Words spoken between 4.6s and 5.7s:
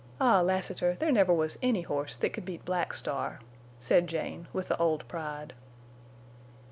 the old pride.